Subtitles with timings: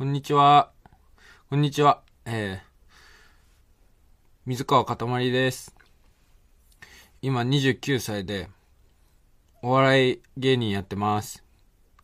[0.00, 0.70] こんにちは。
[1.50, 2.00] こんにちは。
[2.24, 2.58] えー、
[4.46, 5.76] 水川かたまりです。
[7.20, 8.48] 今29歳で、
[9.60, 11.44] お笑い芸人やってます。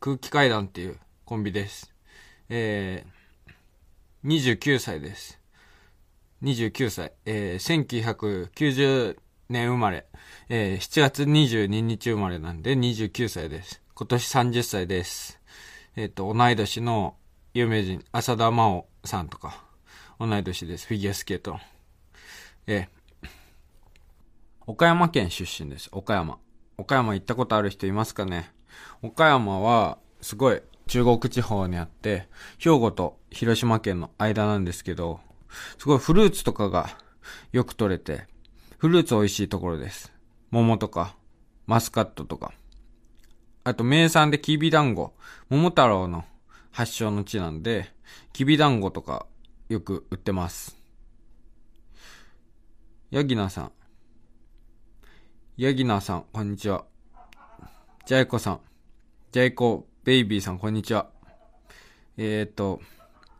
[0.00, 1.90] 空気階段っていうコンビです。
[2.50, 5.40] えー、29歳です。
[6.42, 7.14] 29歳。
[7.24, 9.16] えー、1990
[9.48, 10.04] 年生まれ。
[10.50, 13.80] えー、7月22日生まれなんで29歳です。
[13.94, 15.40] 今年30歳です。
[15.96, 17.16] えっ、と、同い年の
[17.54, 19.64] 有名人、浅田真央さんとか、
[20.20, 20.86] 同い年です。
[20.86, 21.60] フィギュアスケートの。
[22.66, 22.88] え、
[24.66, 25.88] 岡山県出身です。
[25.90, 26.38] 岡山。
[26.76, 28.52] 岡山行ったことある人いますかね？
[29.02, 35.20] 岡山は、すごい、中国地方にあって、兵庫と広島県の間なんですけど、
[35.78, 36.90] すごいフルーツとかが
[37.52, 38.26] よく取れて、
[38.76, 40.12] フルーツ美味しいところです。
[40.50, 41.16] 桃とか、
[41.66, 42.52] マスカットとか。
[43.64, 45.14] あと名産できびだんご。
[45.48, 46.24] 桃太郎の
[46.78, 47.90] 発祥の地なんで、
[48.32, 49.26] きびだんごとか
[49.68, 50.78] よく売ってます。
[53.10, 53.72] ヤギナさん。
[55.56, 56.84] ヤギナさん、こんにちは。
[58.06, 58.60] ジャイコさん。
[59.32, 61.10] ジャイコベイビーさん、こんにちは。
[62.16, 62.80] えーと、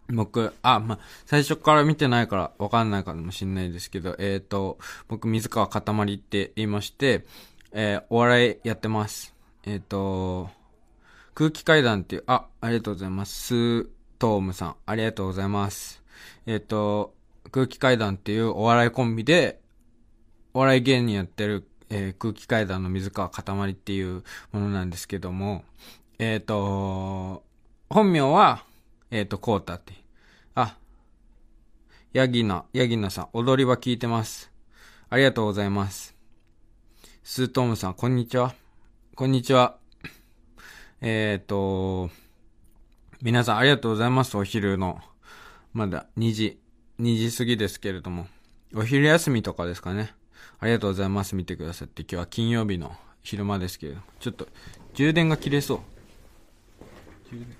[0.08, 7.24] 僕、あ、ま、最初から見てないからわかんないかもしんないですけど、えーと、僕、水川かたまりって言いまして、
[7.70, 9.32] えー、お笑いやってます。
[9.64, 10.50] えーと、
[11.38, 13.46] 空気階段っていう、あ、ありがとうございます。
[13.46, 16.02] スートームさん、ありがとうございます。
[16.46, 17.14] えっ、と、
[17.52, 19.60] 空気階段っていうお笑いコンビで、
[20.52, 25.62] お笑い芸人やってる、えー空気階段の水川かたまりっていうものなんですけども、
[26.18, 27.44] えっ、と、
[27.88, 28.64] 本名は、
[29.12, 29.92] えっ、と、コータって。
[30.56, 30.76] あ、
[32.14, 34.50] ヤギナ、ヤギナさん、踊りは聞いてます。
[35.08, 36.16] ありがとうございます。
[37.22, 38.56] スートームさん、こんにちは。
[39.14, 39.78] こんにちは。
[41.00, 42.10] えっ、と、
[43.22, 44.36] 皆さんありがとうございます。
[44.36, 45.00] お昼の、
[45.72, 46.58] まだ2時、
[47.00, 48.26] 2時過ぎですけれども。
[48.74, 50.12] お昼休みとかですかね。
[50.58, 51.36] ありがとうございます。
[51.36, 52.02] 見てくださって。
[52.02, 54.00] 今日は金曜日の昼間ですけれど。
[54.18, 54.48] ちょっと、
[54.94, 55.80] 充電が切れそう。
[57.30, 57.56] 充電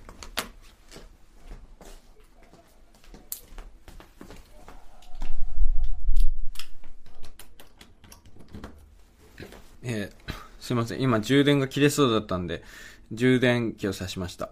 [9.81, 11.01] えーすいません。
[11.01, 12.63] 今充電が切れそうだったんで、
[13.11, 14.51] 充電器を挿しました。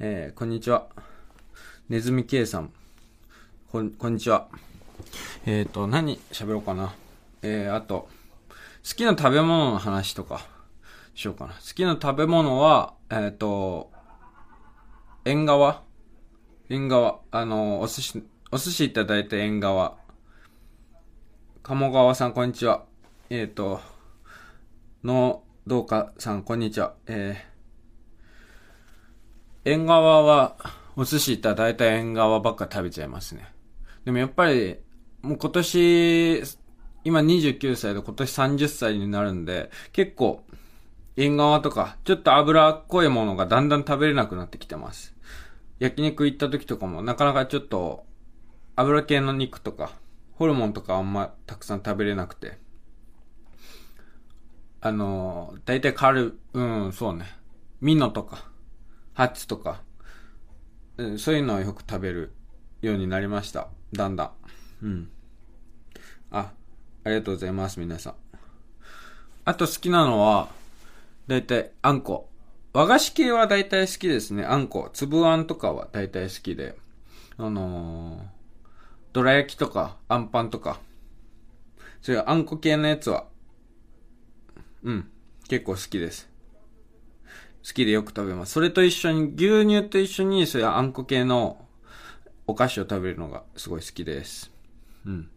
[0.00, 0.88] えーこんにちは。
[1.88, 2.72] ネズミ K さん。
[3.70, 4.48] こん、こんにちは。
[5.46, 6.94] えっ、と、何喋ろうかな。
[7.42, 8.08] えー、あと、
[8.84, 10.40] 好きな食べ物の話とか、
[11.14, 11.52] しようかな。
[11.54, 13.92] 好きな食べ物は、えっ、と、
[15.24, 15.84] 縁側？
[16.68, 17.20] 縁側。
[17.30, 19.96] あの、お寿司、お寿司いただいた縁側。
[21.62, 22.84] 鴨川さん、こんにちは。
[23.30, 23.80] えっ、と、
[25.04, 26.94] の、どうかさん、こんにちは。
[27.06, 30.56] えー、縁側は、
[30.96, 33.52] お寿司いただいた縁側ばっか食べちゃいますね。
[34.06, 34.78] でもやっぱり、
[35.20, 36.42] もう今年、
[37.04, 40.42] 今29歳で今年30歳になるんで、結構、
[41.18, 45.14] 縁側とか、ちょっと脂っこいものがだんだん食べれなくなってきてます。
[45.80, 48.06] 焼肉行った時とかも、なかなかちょっと、
[48.74, 49.92] 油系の肉とか、
[50.32, 52.58] ホルモンとかあんまたくさん食べれなくて。
[54.80, 57.26] あの、大体カル、うん、そうね。
[57.80, 58.48] ミノとか、
[59.14, 59.82] ハッツとか、
[60.96, 62.32] うんそういうのをよく食べる
[62.82, 63.68] ようになりました。
[63.92, 64.30] だんだん。
[64.82, 65.10] うん。
[66.30, 66.52] あ、
[67.04, 68.14] ありがとうございます、皆さん。
[69.44, 70.48] あと好きなのは、
[71.26, 72.28] 大体、あんこ。
[72.72, 74.44] 和菓子系は大体好きですね。
[74.44, 74.90] あんこ。
[74.92, 76.76] 粒あんとかは大体好きで。
[77.36, 78.20] あのー、
[79.12, 80.80] どら焼きとか、あんパンとか、
[82.02, 83.26] そういうあんこ系のやつは、
[84.82, 85.10] うん。
[85.48, 86.28] 結構好きです。
[87.66, 88.52] 好きでよく食べます。
[88.52, 91.64] それと一緒に、牛乳と一緒に、そういうあんこ系の
[92.46, 94.50] お菓子を食べるのがすごい好きです。
[95.04, 95.30] うん。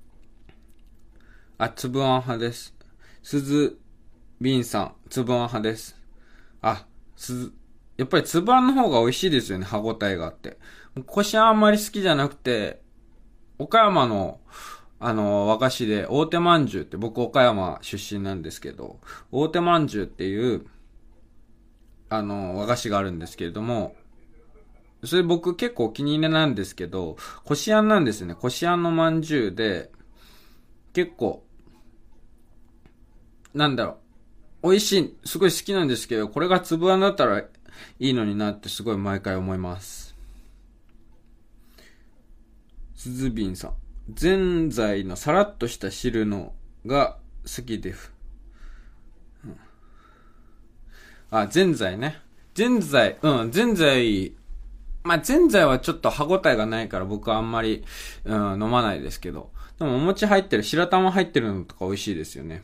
[1.57, 2.74] あ、つぶあん派です。
[3.24, 3.79] すず
[4.40, 5.96] びんさん、つぶあん派です。
[6.62, 6.85] あ、
[7.16, 7.53] すず、
[7.97, 10.58] やっぱりつぶあんの方が美味しいですよね、歯応えがあって。
[11.06, 12.82] こしあんあんまり好きじゃなくて、
[13.59, 14.40] 岡山の、
[15.03, 18.99] あの、和菓子で、大手まんじゅうって、僕岡山出身なんですけど、
[19.31, 20.67] 大手まんじゅうっていう、
[22.07, 23.95] あの、和菓子があるんですけれども、
[25.03, 28.35] それ僕結構お気に入りなんですけど、こしあんなんですね。
[28.35, 29.91] こしあんのまんじゅうで、
[30.93, 31.43] 結構、
[33.55, 33.97] なんだろ
[34.61, 37.47] う、美味しい、すごい好きなんですけど、これが粒あんだったらい
[37.97, 40.15] いのになってすごい毎回思います。
[42.93, 43.73] すずびんさん。
[44.13, 46.53] ぜんざいのさらっとした汁の
[46.85, 48.11] が好きです。
[51.29, 52.19] あ、ぜんざいね。
[52.53, 54.34] ぜんざい、うん、ぜんざい
[55.03, 57.84] まあ、ぜんざいはちょっと歯応えがないから僕はあんまり、
[58.25, 59.49] うん、飲まないですけど。
[59.79, 62.63] でもお餅入ってる、白玉入ってるのとか美味しいですよね。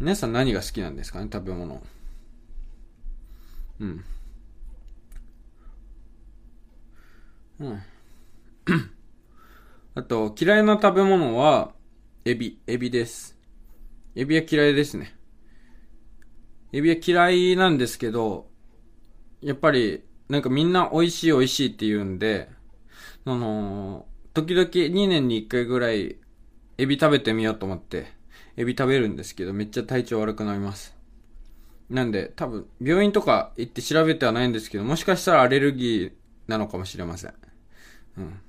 [0.00, 1.82] 皆さん何が好きなんですかね、食べ物。
[3.80, 4.04] うん。
[7.60, 7.82] うん。
[9.98, 11.74] あと、嫌いな食べ物は、
[12.24, 13.36] エビ、エビです。
[14.14, 15.18] エビは嫌いですね。
[16.72, 18.48] エビは嫌いなんですけど、
[19.40, 22.48] やっぱり、なんかみんな美味しい美味しいって言うんで、
[23.24, 26.14] あのー、時々2年に1回ぐらい、
[26.78, 28.06] エビ食べてみようと思って、
[28.56, 30.96] エビ食べるんですけど、めっちゃ体調悪くなります。
[31.90, 36.12] なんで、多分、病院とか行って調べてはないんですけど、もしかしたらアレルギー
[36.46, 37.34] なのかもしれません。
[38.18, 38.40] うん。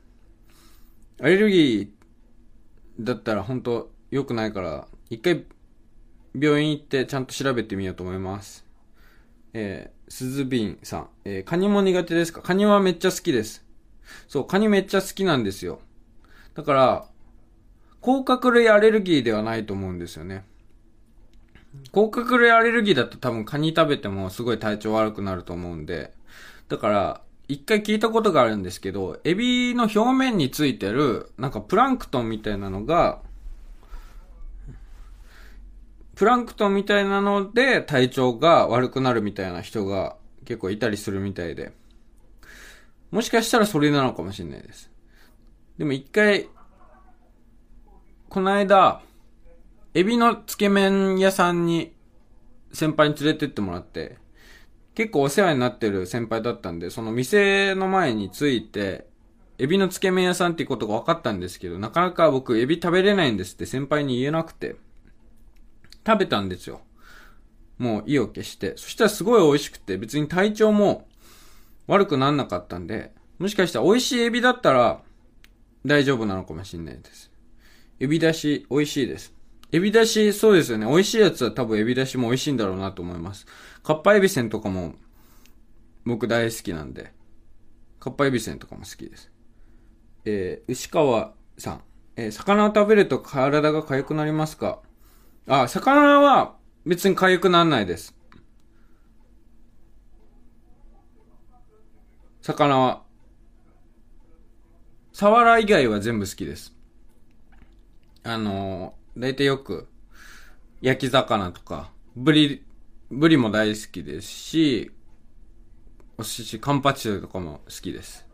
[1.22, 5.46] アレルギーだったら本当良くないから、一回
[6.34, 8.66] 病院行ってちゃんと調べてみようと思います。
[9.54, 11.10] えー、鈴瓶さん。
[11.26, 12.42] えー、カニも苦手ですか？
[12.42, 13.66] カニはめっちゃ好きです。
[14.28, 15.82] そう、カニめっちゃ好きなんですよ。
[16.54, 17.06] だから、
[18.02, 20.46] 甲殻類アレルギーではないと思うんですよね。
[21.92, 26.14] 甲殻類アレルギーだと多分カニ食べてもすごい体調悪くなると思うんで、
[26.70, 33.24] だから、一回聞いたことがあるんですけど、エビの表面についてる、なんかプランクトンみたいなのが、
[36.14, 40.16] プランクトンみたいなので体調が悪くなるみたいな人が
[40.46, 41.74] 結構いたりするみたいで。
[43.10, 44.92] もしかしたらそれなのかもしれないです。
[45.80, 46.48] でも一回、
[48.30, 49.02] この間、
[49.96, 51.96] エビのつけ麺屋さんに
[52.72, 54.19] 先輩に連れてってもらって、
[55.00, 59.08] 結構お世話になってる先輩だったんで、その店の前に着いて、
[59.58, 64.76] エビのつけ麺屋さんっていうことが分かったんですけど、なかなか僕エビ食べれないんですって先輩に言えなくて、
[66.06, 66.82] 食べたんですよ。
[67.78, 68.74] もう意を決して。
[68.76, 71.08] そしたらすごい美味しくて、別に体調も
[71.88, 75.02] 悪くなんなかったんで、もしかしたら美味しいエビだったら
[75.86, 77.32] 大丈夫なのかもしれないです。
[78.02, 79.39] エビだし美味しいです。
[79.72, 80.88] エビだし、そうですよね。
[80.88, 83.46] 美味しいやつは多分エビだしも美味しいんだろうなと思います。
[83.84, 84.96] カッパエビせんとかも
[86.06, 87.14] 僕大好きなんで、
[88.00, 89.32] カッパエビせんとかも好きです。
[90.26, 91.82] えー、牛川さん。
[92.16, 94.82] えー、魚を食べると体が痒くなりますか？
[95.48, 96.56] あ、魚は
[96.86, 98.16] 別に痒くならないです。
[102.42, 103.04] 魚は。
[105.14, 106.74] サワラ以外は全部好きです。
[108.24, 109.90] あの大体よく、
[110.82, 112.64] 焼き魚とか、ブリ、
[113.12, 114.92] ブリも大好きですし、
[116.18, 118.26] お寿司、カンパチとかも好きです。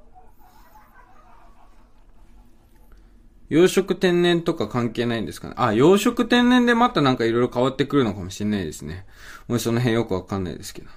[3.49, 5.55] 養殖天然とか関係ないんですかね？
[5.57, 9.07] あ、養殖天然でまたなんか色々変わってくるのかもしれないですね。
[9.47, 10.89] もうその辺よくわかんないですけど。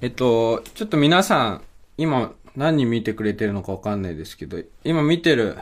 [0.00, 1.62] えっと、ちょっと皆さん、
[1.96, 5.58] 今何人見てくれてるのかわかんないですけど、今見てる、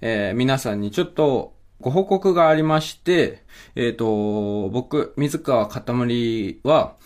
[0.00, 3.44] えー、皆さんにちょっとご報告がありまして、
[3.76, 6.96] えっ、ー、と、僕、水川かたまりは、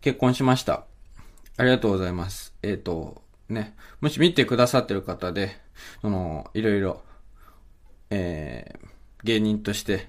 [0.00, 0.84] 結婚しました。
[1.58, 2.54] ありがとうございます。
[2.62, 5.58] えっ、ー、と、ね、もし見てくださってる方で、
[6.00, 7.02] その、いろいろ、
[8.08, 8.88] えー、
[9.24, 10.08] 芸人として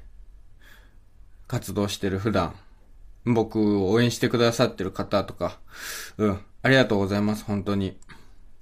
[1.48, 2.56] 活動してる普段、
[3.26, 5.60] 僕を応援してくださってる方とか、
[6.18, 7.98] うん、ありがとうございます、本当に。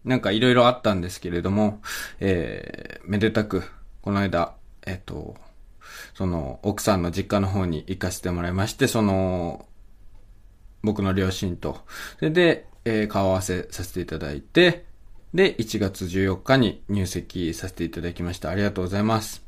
[0.03, 1.79] なんかいろいろあったんですけれども、
[2.19, 3.63] えー、めでたく、
[4.01, 5.35] この間、えっと、
[6.13, 9.65] その、奥さんの実家の方に行かせてもらいまして、その、
[10.83, 11.81] 僕の両親と、
[12.17, 14.85] それで、えー、顔合わせさせていただいて、
[15.33, 18.49] で、1月14日に入籍させていただきました。
[18.49, 19.45] ありがとうございます。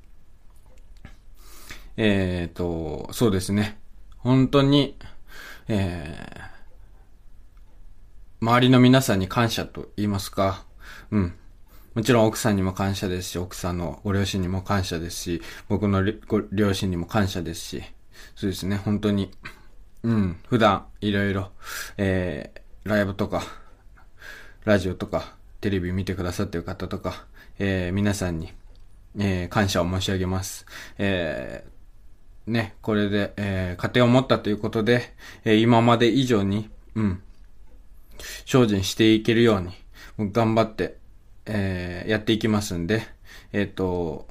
[1.97, 3.77] えっ、と、そうですね。
[4.17, 4.97] 本当に、
[5.67, 6.53] えー、
[8.39, 10.65] 周りの皆さんに感謝と言いますか、
[11.11, 11.33] うん。
[11.95, 17.83] もちろん奥さんにも感謝ですし、奥さんのご両親にも感謝ですし、僕のご両親にも感謝ですし、
[18.35, 19.31] そうですね、本当に、
[20.01, 21.51] うん、普段いろいろ、
[21.97, 23.43] えー、ライブとか、
[24.65, 27.25] ラジオとか、テレビ見てくださってる方とか、
[27.59, 28.53] えー、皆さんに、
[29.19, 30.65] えー、感謝を申し上げます。
[30.97, 35.13] えー、ね、これで、えー、家庭を持ったということで、
[35.45, 37.21] えー、今まで以上に、うん、
[38.47, 41.02] 精進していけるように、頑張って、
[41.45, 43.03] えー、やっていきますんで、
[43.51, 44.27] えっ、ー、と、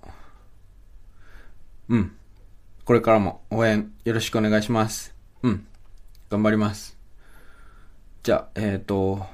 [1.88, 2.16] うん。
[2.84, 5.14] これからも応援よろしくお願いします。
[5.42, 5.66] うん。
[6.30, 6.96] 頑張ります。
[8.22, 9.26] じゃあ、えっ、ー、と、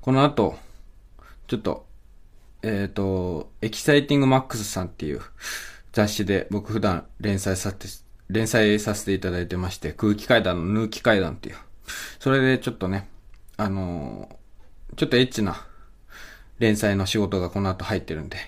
[0.00, 0.56] この後、
[1.46, 1.86] ちょっと、
[2.62, 5.20] えっ、と、エキサイティングマックスさんっていう
[5.92, 7.86] 雑誌で僕普段連載させて、
[8.28, 11.56] 連載させていただいてまして、空気階段の抜き階段っていう。
[12.18, 13.08] それでちょっとね、
[13.56, 14.38] あの
[14.96, 15.66] ちょっとエッチな
[16.58, 18.38] 連載の仕事がこの後入ってるんで、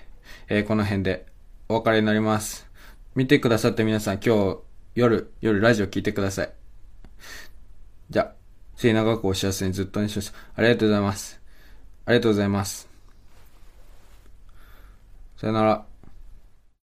[0.48, 1.26] えー、この辺で
[1.68, 2.66] お別れになります。
[3.14, 4.58] 見てくださった皆さん今日
[4.94, 6.52] 夜、夜ラジオ聞いてください。
[8.10, 8.32] じゃあ、
[8.76, 10.32] 末永くお幸せにずっとおします。
[10.54, 11.40] ありがとうございます。
[12.06, 12.88] ありがとうございます。
[15.36, 15.97] さよなら。